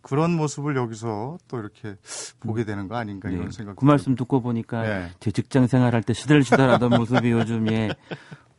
[0.02, 1.96] 그런 모습을 여기서 또 이렇게
[2.38, 3.34] 보게 되는 거 아닌가 네.
[3.34, 3.74] 이런 생각.
[3.76, 5.10] 그 말씀 듣고 보니까 네.
[5.18, 7.90] 제 직장 생활할 때 시들시들하던 모습이 요즘 예,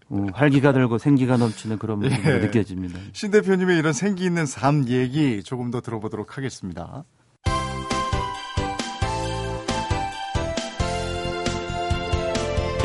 [0.10, 2.40] 어, 활기가 들고 생기가 넘치는 그런 모습이 예.
[2.40, 3.00] 느껴집니다.
[3.14, 7.06] 신 대표님의 이런 생기 있는 삶 얘기 조금 더 들어보도록 하겠습니다.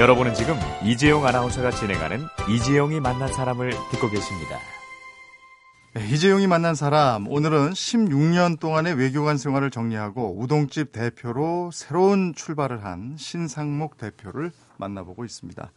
[0.01, 4.59] 여러분은 지금 이재용 아나운서가 진행하는 이재용이 만난 사람을 듣고 계십니다.
[5.95, 13.17] 네, 이재용이 만난 사람 오늘은 16년 동안의 외교관 생활을 정리하고 우동집 대표로 새로운 출발을 한
[13.19, 15.71] 신상목 대표를 만나보고 있습니다.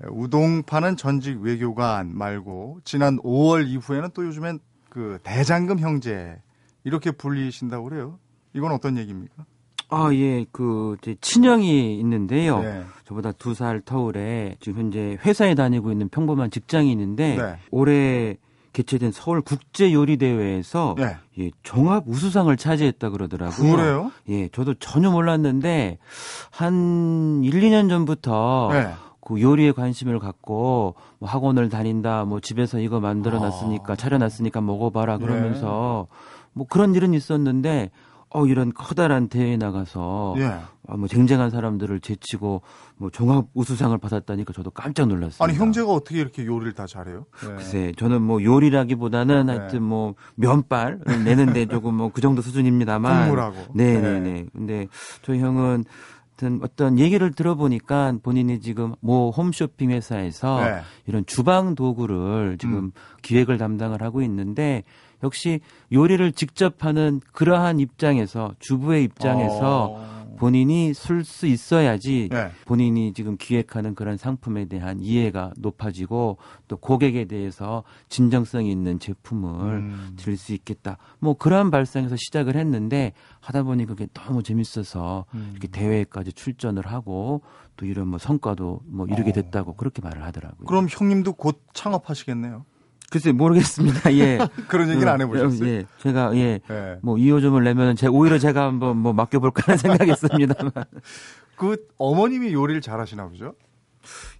[0.00, 6.36] 네, 우동 파는 전직 외교관 말고 지난 5월 이후에는 또 요즘엔 그 대장금 형제
[6.82, 8.18] 이렇게 불리신다고 그래요.
[8.54, 9.46] 이건 어떤 얘기입니까?
[9.90, 12.60] 아, 예, 그, 제 친형이 있는데요.
[12.60, 12.82] 네.
[13.06, 17.58] 저보다 두 살 터울에 지금 현재 회사에 다니고 있는 평범한 직장인인데 네.
[17.72, 18.36] 올해
[18.72, 21.16] 개최된 서울 국제 요리 대회에서 네.
[21.40, 23.76] 예, 종합 우수상을 차지했다 그러더라고요.
[23.76, 24.12] 그래요?
[24.28, 25.98] 예, 저도 전혀 몰랐는데
[26.52, 28.90] 한 1, 2년 전부터 네.
[29.20, 33.40] 그 요리에 관심을 갖고 뭐 학원을 다닌다, 뭐 집에서 이거 만들어 아.
[33.40, 35.24] 놨으니까 차려 놨으니까 먹어봐라 네.
[35.26, 36.06] 그러면서
[36.52, 37.90] 뭐 그런 일은 있었는데
[38.32, 40.44] 어 이런 커다란 대회에 나가서 예.
[40.88, 42.62] 아, 뭐 쟁쟁한 사람들을 제치고
[42.96, 45.44] 뭐 종합 우수상을 받았다니까 저도 깜짝 놀랐습니다.
[45.44, 47.26] 아니 형제가 어떻게 이렇게 요리를 다 잘해요?
[47.42, 47.48] 네.
[47.56, 49.56] 글쎄, 저는 뭐 요리라기보다는 네.
[49.56, 53.22] 하여튼 뭐 면발을 내는데 조금 뭐 그 정도 수준입니다만.
[53.28, 53.72] 국물하고.
[53.74, 54.46] 네네네.
[54.52, 54.86] 근데
[55.22, 55.84] 저희 형은
[56.40, 60.80] 하여튼 어떤 얘기를 들어보니까 본인이 지금 뭐 홈쇼핑 회사에서 네.
[61.06, 62.92] 이런 주방 도구를 지금 음.
[63.22, 64.82] 기획을 담당을 하고 있는데
[65.22, 65.60] 역시
[65.92, 70.20] 요리를 직접 하는 그러한 입장에서 주부의 입장에서 어.
[70.40, 72.50] 본인이 쓸 수 있어야지 네.
[72.64, 80.16] 본인이 지금 기획하는 그런 상품에 대한 이해가 높아지고 또 고객에 대해서 진정성이 있는 제품을 음.
[80.16, 80.96] 드릴 수 있겠다.
[81.18, 85.50] 뭐 그러한 발상에서 시작을 했는데 하다 보니 그게 너무 재밌어서 음.
[85.52, 87.42] 이렇게 대회까지 출전을 하고
[87.76, 89.32] 또 이런 뭐 성과도 뭐 이루게 어.
[89.34, 90.66] 됐다고 그렇게 말을 하더라고요.
[90.66, 92.64] 그럼 형님도 곧 창업하시겠네요.
[93.10, 94.14] 글쎄 모르겠습니다.
[94.14, 94.38] 예.
[94.68, 95.68] 그런 얘기는 안 해보셨어요?
[95.68, 95.84] 예.
[95.98, 96.60] 제가 예.
[96.68, 96.96] 네.
[97.02, 100.72] 뭐 2호점을 내면 제 오히려 제가 한번 뭐 맡겨볼까 하는 생각했습니다만.
[101.56, 103.54] 그 어머님이 요리를 잘하시나 보죠?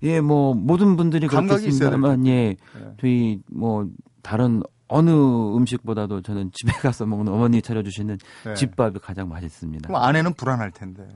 [0.03, 2.57] 예, 뭐 모든 분들이 그렇겠습니다만 예, 네.
[3.01, 3.87] 저희 뭐
[4.23, 8.55] 다른 어느 음식보다도 저는 집에 가서 먹는 어머니 차려주시는 네.
[8.55, 9.89] 집밥이 가장 맛있습니다.
[9.89, 11.07] 그럼 아내는 불안할 텐데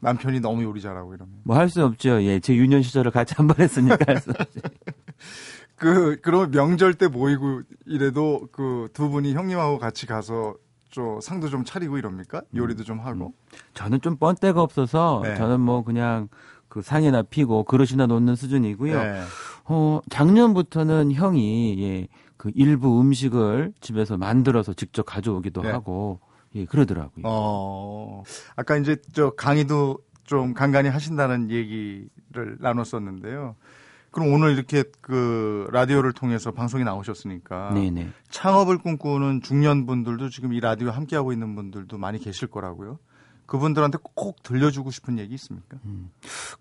[0.00, 2.22] 남편이 너무 요리 잘하고 이러면 뭐 할 수 없죠.
[2.22, 4.60] 예, 제 유년 시절을 같이 한 번 했으니까 할 수 없죠.
[5.78, 10.54] 그 그러면 명절 때 모이고 이래도 그 두 분이 형님하고 같이 가서
[10.90, 12.42] 저 상도 좀 차리고 이럽니까?
[12.54, 13.34] 요리도 좀 하고.
[13.74, 15.34] 저는 좀 뻔때가 없어서 네.
[15.36, 16.28] 저는 뭐 그냥
[16.68, 19.02] 그 상에나 피고 그릇이나 놓는 수준이고요.
[19.02, 19.22] 네.
[19.66, 25.70] 어, 작년부터는 형이 예, 그 일부 음식을 집에서 만들어서 직접 가져오기도 네.
[25.70, 26.20] 하고
[26.54, 27.22] 예, 그러더라고요.
[27.24, 28.22] 어
[28.56, 33.56] 아까 이제 저 강의도 좀 간간히 하신다는 얘기를 나눴었는데요.
[34.18, 38.08] 그럼 오늘 이렇게 그 라디오를 통해서 방송에 나오셨으니까 네네.
[38.30, 42.98] 창업을 꿈꾸는 중년 분들도 지금 이 라디오 함께 하고 있는 분들도 많이 계실 거라고요.
[43.46, 45.78] 그분들한테 꼭 들려주고 싶은 얘기 있습니까?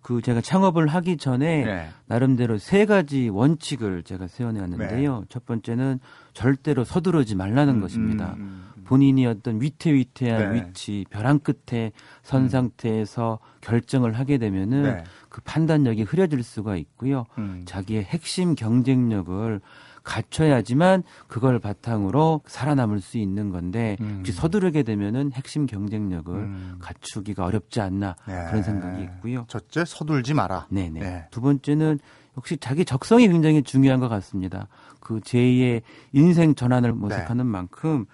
[0.02, 1.90] 그 제가 창업을 하기 전에 네.
[2.06, 5.26] 나름대로 세 가지 원칙을 제가 세워내었는데요.
[5.28, 6.00] 첫 번째는
[6.34, 8.36] 절대로 서두르지 말라는 것입니다.
[8.38, 10.56] 음, 음, 본인이 어떤 위태위태한 네.
[10.56, 11.92] 위치, 벼랑 끝에
[12.24, 12.50] 선 음.
[12.50, 15.04] 상태에서 결정을 하게 되면은 네.
[15.28, 17.26] 그 판단력이 흐려질 수가 있고요.
[17.38, 17.64] 음.
[17.66, 19.60] 자기의 핵심 경쟁력을
[20.04, 24.16] 갖춰야지만 그걸 바탕으로 살아남을 수 있는 건데 음.
[24.20, 26.78] 혹시 서두르게 되면은 핵심 경쟁력을 음.
[26.80, 28.46] 갖추기가 어렵지 않나 네.
[28.48, 29.44] 그런 생각이 있고요.
[29.50, 30.68] 첫째 서둘지 마라.
[30.70, 31.02] 네네.
[31.02, 31.28] 네.
[31.30, 32.00] 두 번째는
[32.38, 34.70] 역시 자기 적성이 굉장히 중요한 것 같습니다.
[35.02, 35.82] 그 제2의
[36.14, 37.52] 인생 전환을 모색하는 네.
[37.52, 38.06] 만큼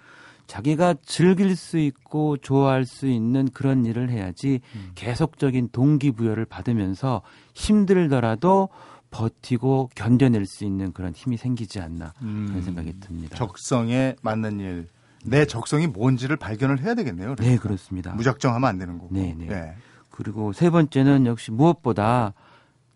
[0.46, 4.90] 자기가 즐길 수 있고 좋아할 수 있는 그런 일을 해야지 음.
[4.94, 7.22] 계속적인 동기부여를 받으면서
[7.54, 8.68] 힘들더라도
[9.10, 12.46] 버티고 견뎌낼 수 있는 그런 힘이 생기지 않나 음.
[12.48, 13.36] 그런 생각이 듭니다.
[13.36, 14.88] 적성에 맞는 일.
[15.24, 17.36] 내 적성이 뭔지를 발견을 해야 되겠네요.
[17.36, 18.12] 네, 그렇습니다.
[18.12, 19.14] 무작정 하면 안 되는 거고.
[19.14, 19.48] 네, 네.
[19.50, 19.74] 예.
[20.10, 22.34] 그리고 세 번째는 역시 무엇보다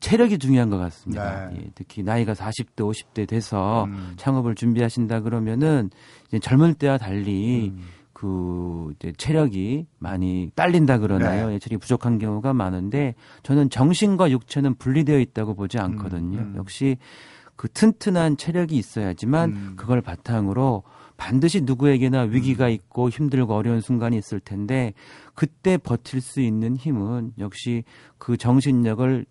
[0.00, 1.48] 체력이 중요한 것 같습니다.
[1.48, 1.60] 네.
[1.60, 4.14] 예, 특히 나이가 40대, 50대 돼서 음.
[4.16, 5.90] 창업을 준비하신다 그러면은
[6.28, 7.82] 이제 젊을 때와 달리 음.
[8.12, 11.48] 그 이제 체력이 많이 딸린다 그러나요?
[11.48, 11.54] 네.
[11.54, 16.38] 예, 체력이 부족한 경우가 많은데 저는 정신과 육체는 분리되어 있다고 보지 않거든요.
[16.38, 16.54] 음.
[16.56, 16.96] 역시
[17.56, 19.72] 그 튼튼한 체력이 있어야지만 음.
[19.76, 20.84] 그걸 바탕으로
[21.16, 24.94] 반드시 누구에게나 위기가 있고 힘들고 어려운 순간이 있을 텐데
[25.34, 27.82] 그때 버틸 수 있는 힘은 역시
[28.16, 29.26] 그 정신력을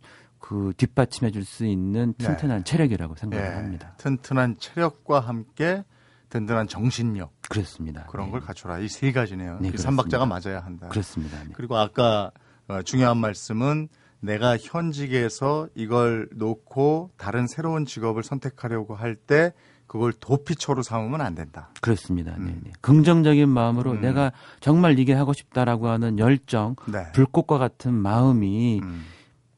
[0.47, 2.25] 그 뒷받침해 줄 수 있는 네.
[2.25, 3.93] 튼튼한 체력이라고 생각을 예, 합니다.
[3.97, 5.83] 튼튼한 체력과 함께
[6.29, 8.05] 든든한 정신력 그렇습니다.
[8.05, 8.31] 그런 네.
[8.31, 8.79] 걸 갖춰라.
[8.79, 9.59] 이 세 가지네요.
[9.59, 10.87] 네, 그 삼박자가 맞아야 한다.
[10.87, 11.37] 그렇습니다.
[11.43, 11.49] 네.
[11.53, 12.31] 그리고 아까
[12.69, 13.89] 어, 중요한 말씀은
[14.21, 19.51] 내가 현직에서 이걸 놓고 다른 새로운 직업을 선택하려고 할 때
[19.85, 21.71] 그걸 도피처로 삼으면 안 된다.
[21.81, 22.33] 그렇습니다.
[22.37, 22.45] 음.
[22.45, 22.71] 네, 네.
[22.81, 24.01] 긍정적인 마음으로 음.
[24.01, 24.31] 내가
[24.61, 27.11] 정말 이게 하고 싶다라고 하는 열정, 네.
[27.13, 29.05] 불꽃과 같은 마음이 음.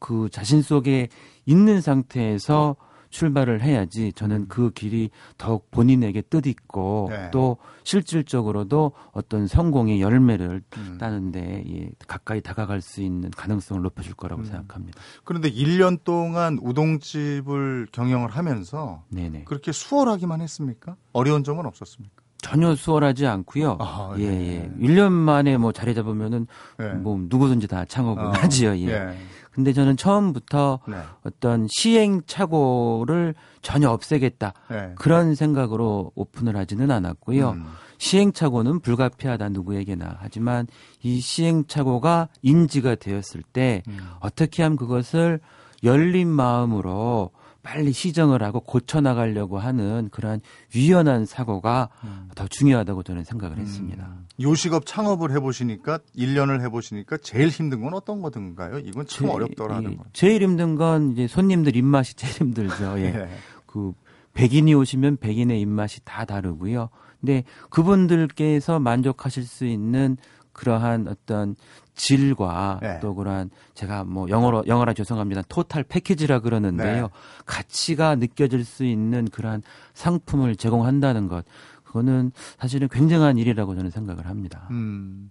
[0.00, 1.08] 그 자신 속에
[1.46, 2.74] 있는 상태에서
[3.10, 7.30] 출발을 해야지 저는 그 길이 더욱 본인에게 뜻있고 네.
[7.32, 10.96] 또 실질적으로도 어떤 성공의 열매를 음.
[10.98, 14.46] 따는데 예, 가까이 다가갈 수 있는 가능성을 높여줄 거라고 음.
[14.46, 15.00] 생각합니다.
[15.24, 19.44] 그런데 1년 동안 우동집을 경영을 하면서 네네.
[19.44, 20.96] 그렇게 수월하기만 했습니까?
[21.12, 22.20] 어려운 점은 없었습니까?
[22.42, 23.76] 전혀 수월하지 않고요.
[23.80, 24.70] 아, 예, 네.
[24.80, 24.86] 예.
[24.86, 26.46] 1년 만에 뭐 자리 잡으면은
[26.78, 26.94] 네.
[26.94, 28.76] 뭐 누구든지 다 창업을 어, 하지요.
[28.78, 28.88] 예.
[28.88, 29.18] 예.
[29.50, 30.96] 근데 저는 처음부터 네.
[31.24, 34.52] 어떤 시행착오를 전혀 없애겠다.
[34.70, 34.94] 네.
[34.96, 37.50] 그런 생각으로 오픈을 하지는 않았고요.
[37.50, 37.66] 음.
[37.98, 40.16] 시행착오는 불가피하다 누구에게나.
[40.20, 40.66] 하지만
[41.02, 43.98] 이 시행착오가 인지가 되었을 때 음.
[44.20, 45.40] 어떻게 하면 그것을
[45.84, 47.30] 열린 마음으로
[47.62, 50.40] 빨리 시정을 하고 고쳐나가려고 하는 그러한
[50.74, 51.90] 유연한 사고가
[52.34, 54.06] 더 중요하다고 저는 생각을 했습니다.
[54.06, 54.26] 음.
[54.40, 58.78] 요식업 창업을 해보시니까 1년을 해보시니까 제일 힘든 건 어떤 거든가요?
[58.78, 60.04] 이건 참 제- 어렵더라는 예, 거.
[60.12, 62.94] 제일 힘든 건 이제 손님들 입맛이 제일 힘들죠.
[63.00, 63.04] 예.
[63.06, 63.28] 예.
[63.66, 63.92] 그
[64.32, 66.88] 백인이 오시면 백인의 입맛이 다 다르고요.
[67.20, 70.16] 근데 그분들께서 만족하실 수 있는
[70.52, 71.54] 그러한 어떤
[71.94, 72.98] 질과 네.
[73.00, 75.42] 또 그러한 제가 뭐 영어로 영어라 죄송합니다.
[75.48, 77.02] 토탈 패키지라 그러는데요.
[77.04, 77.08] 네.
[77.44, 79.62] 가치가 느껴질 수 있는 그러한
[79.94, 81.44] 상품을 제공한다는 것.
[81.90, 84.68] 그거는 사실은 굉장한 일이라고 저는 생각을 합니다.
[84.70, 85.28] 음,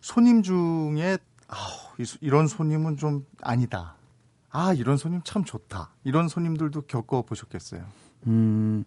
[0.00, 1.58] 손님 중에 아우,
[2.00, 3.94] 이 이런 손님은 좀 아니다.
[4.50, 5.90] 아 이런 손님 참 좋다.
[6.02, 7.84] 이런 손님들도 겪어 보셨겠어요.
[8.26, 8.84] 음,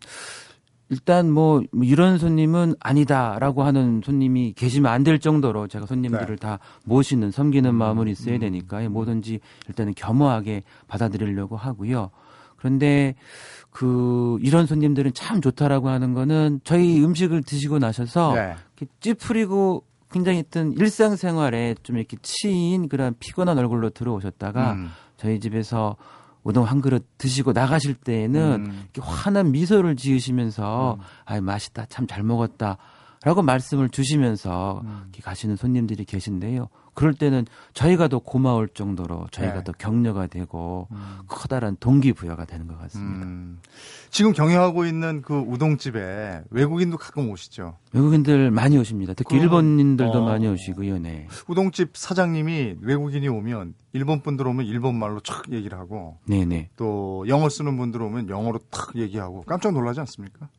[0.90, 6.36] 일단 뭐 이런 손님은 아니다라고 하는 손님이 계시면 안 될 정도로 제가 손님들을 네.
[6.36, 8.40] 다 모시는 섬기는 음, 마음은 있어야 음.
[8.42, 12.12] 되니까 뭐든지 일단은 겸허하게 받아들이려고 하고요.
[12.64, 13.16] 그런데
[13.72, 18.56] 그 이런 손님들은 참 좋다라고 하는 거는 저희 음식을 드시고 나셔서 네.
[19.02, 25.98] 찌푸리고 굉장히 어떤 일상생활에 좀 이렇게 치인 그런 피곤한 얼굴로 들어오셨다가 음, 저희 집에서
[26.44, 28.84] 우동 한 그릇 드시고 나가실 때에는 음.
[28.94, 31.06] 이렇게 환한 미소를 지으시면서 음.
[31.26, 32.78] 아 맛있다 참 잘 먹었다
[33.24, 35.12] 라고 말씀을 주시면서 음.
[35.24, 36.68] 가시는 손님들이 계신데요.
[36.94, 39.64] 그럴 때는 저희가 더 고마울 정도로 저희가 네.
[39.64, 41.20] 더 격려가 되고 음.
[41.28, 43.26] 커다란 동기부여가 되는 것 같습니다.
[43.26, 43.60] 음.
[44.12, 47.78] 지금 경영하고 있는 그 우동집에 외국인도 가끔 오시죠.
[47.94, 49.14] 외국인들 많이 오십니다.
[49.16, 50.26] 특히 그- 일본인들도 어.
[50.26, 51.00] 많이 오시고요.
[51.00, 51.28] 네.
[51.48, 56.70] 우동집 사장님이 외국인이 오면 일본 분들 오면 일본 말로 촥 얘기를 하고 네네.
[56.76, 60.50] 또 영어 쓰는 분들 오면 영어로 탁 얘기하고 깜짝 놀라지 않습니까?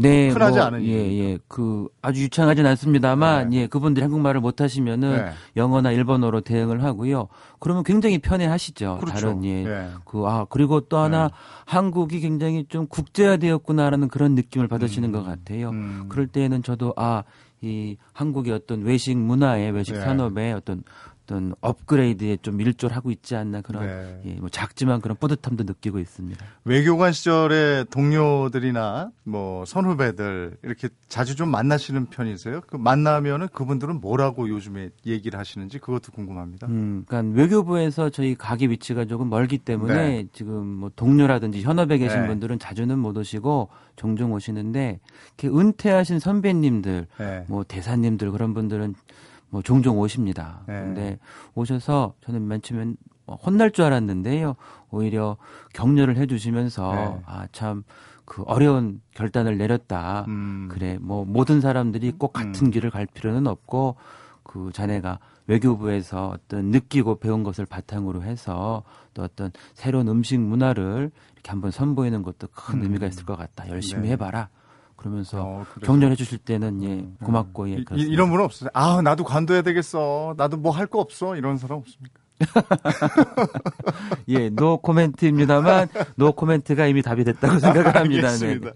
[0.00, 0.92] 네, 흔하지 뭐, 않은 예.
[0.92, 3.56] 예, 그 아주 유창하진 않습니다만, 네.
[3.56, 5.30] 예, 그분들이 한국말을 못 하시면은 네.
[5.56, 7.26] 영어나 일본어로 대응을 하고요.
[7.58, 8.98] 그러면 굉장히 편해 하시죠.
[9.00, 9.14] 그렇죠.
[9.14, 9.88] 다른 예, 예.
[10.04, 11.34] 그아 그리고 또 하나 네.
[11.66, 15.12] 한국이 굉장히 좀 국제화되었구나라는 그런 느낌을 받으시는 음.
[15.12, 15.70] 것 같아요.
[15.70, 16.06] 음.
[16.08, 17.24] 그럴 때에는 저도 아
[17.60, 20.00] 이 한국의 어떤 외식 문화의 외식 네.
[20.00, 20.84] 산업의 어떤
[21.28, 24.20] 어떤 업그레이드에 좀 밀조를 하고 있지 않나 그런 네.
[24.24, 26.44] 예, 뭐 작지만 그런 뿌듯함도 느끼고 있습니다.
[26.64, 32.62] 외교관 시절에 동료들이나 뭐 선후배들 이렇게 자주 좀 만나시는 편이세요?
[32.66, 36.66] 그 만나면은 그분들은 뭐라고 요즘에 얘기를 하시는지 그것도 궁금합니다.
[36.68, 40.26] 음, 그러니까 외교부에서 저희 가게 위치가 조금 멀기 때문에 네.
[40.32, 42.26] 지금 뭐 동료라든지 현업에 계신 네.
[42.26, 45.00] 분들은 자주는 못 오시고 종종 오시는데
[45.36, 47.44] 이렇게 은퇴하신 선배님들, 네.
[47.48, 48.94] 뭐 대사님들 그런 분들은
[49.50, 50.62] 뭐 종종 오십니다.
[50.66, 50.74] 네.
[50.74, 51.18] 근데
[51.54, 54.56] 오셔서 저는 맨 처음엔 뭐 혼날 줄 알았는데요.
[54.90, 55.36] 오히려
[55.74, 57.22] 격려를 해주시면서 네.
[57.26, 57.84] 아참
[58.24, 60.24] 그 어려운 결단을 내렸다.
[60.28, 60.68] 음.
[60.70, 62.70] 그래 뭐 모든 사람들이 꼭 같은 음.
[62.70, 63.96] 길을 갈 필요는 없고
[64.42, 68.82] 그 자네가 외교부에서 어떤 느끼고 배운 것을 바탕으로 해서
[69.14, 72.82] 또 어떤 새로운 음식 문화를 이렇게 한번 선보이는 것도 큰 음.
[72.84, 73.68] 의미가 있을 것 같다.
[73.68, 74.08] 열심히 네.
[74.10, 74.50] 해봐라.
[74.98, 75.64] 그러면서 어.
[75.82, 78.02] 격려해 주실 때는 예 고맙고 예 이.
[78.02, 78.68] 이런 분은 없어요.
[78.74, 80.34] 아, 나도 관둬야 되겠어.
[80.36, 81.36] 나도 뭐 할 거 없어.
[81.36, 82.20] 이런 사람 없습니까?
[84.28, 88.28] 예, no comment입니다만 no comment가 이미 답이 됐다고 생각을 합니다.
[88.28, 88.46] 네.
[88.46, 88.70] 알겠습니다.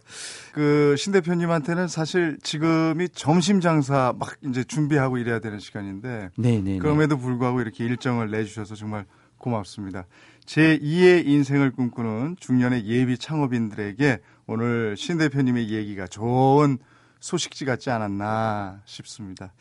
[0.52, 6.60] 그 신 대표님한테는 사실 지금이 점심 장사 막 이제 준비하고 이래야 되는 시간인데 네, 네.
[6.72, 6.78] 네.
[6.78, 9.06] 그럼에도 불구하고 이렇게 일정을 내주셔서 정말
[9.38, 10.06] 고맙습니다.
[10.44, 16.78] 제 2의 인생을 꿈꾸는 중년의 예비 창업인들에게 오늘 신 대표님의 얘기가 좋은
[17.20, 19.52] 소식지 같지 않았나 싶습니다.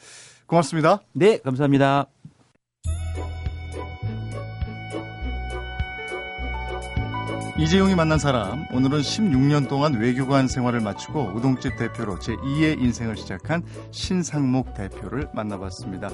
[0.48, 1.02] 고맙습니다.
[1.14, 2.08] 네, 감사합니다.
[7.58, 14.74] 이재용이 만난 사람 오늘은 16년 동안 외교관 생활을 마치고 우동집 대표로 제2의 인생을 시작한 신상목
[14.74, 16.10] 대표를 만나봤습니다.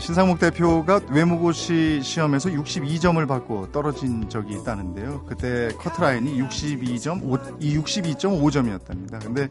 [0.00, 5.24] 신상목 대표가 외무고시 시험에서 62점을 받고 떨어진 적이 있다는데요.
[5.26, 7.22] 그때 커트라인이 62점,
[7.60, 9.22] 62.5점이었답니다.
[9.22, 9.48] 근데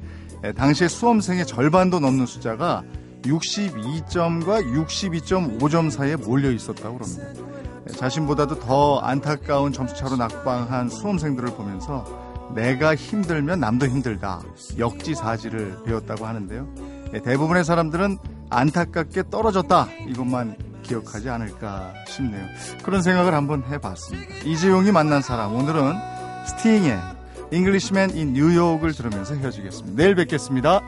[0.53, 2.84] 당시에 수험생의 절반도 넘는 숫자가
[3.23, 7.23] 62점과 62.5점 사이에 몰려 있었다고 합니다.
[7.95, 12.06] 자신보다도 더 안타까운 점수차로 낙방한 수험생들을 보면서
[12.53, 14.41] 내가 힘들면 남도 힘들다.
[14.77, 16.67] 역지사지를 배웠다고 하는데요.
[17.23, 18.17] 대부분의 사람들은
[18.53, 19.87] 안타깝게 떨어졌다.
[20.07, 22.45] 이것만 기억하지 않을까 싶네요.
[22.83, 24.35] 그런 생각을 한번 해봤습니다.
[24.45, 25.55] 이재용이 만난 사람.
[25.55, 25.93] 오늘은
[26.47, 26.99] 스팅의
[27.51, 29.95] Englishman in New York을 들으면서 헤어지겠습니다.
[29.95, 30.81] 내일 뵙겠습니다.